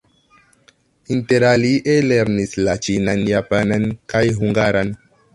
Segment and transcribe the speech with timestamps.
[1.15, 3.85] Interalie lernis la ĉinan, japanan
[4.15, 4.91] kaj hungaran.